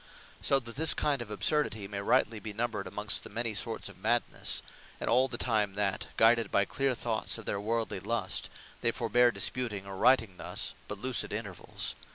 [0.41, 3.99] So that this kind of Absurdity, may rightly be numbred amongst the many sorts of
[4.01, 4.63] Madnesse;
[4.99, 8.49] and all the time that guided by clear Thoughts of their worldly lust,
[8.81, 11.93] they forbear disputing, or writing thus, but Lucide Intervals.